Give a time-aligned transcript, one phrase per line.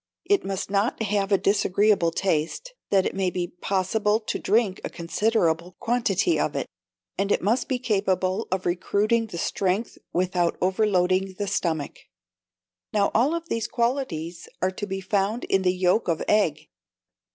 [0.25, 4.89] It must not have a disagreeable taste, that it may be possible to drink a
[4.89, 6.65] considerable quantity of it:
[7.19, 11.99] and it must be capable of recruiting the strength without overloading the stomach.
[12.91, 16.67] Now all these qualities are to be found in the yolk of egg.